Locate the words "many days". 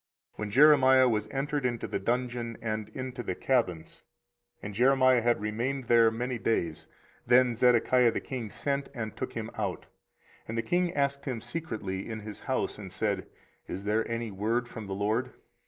6.09-6.87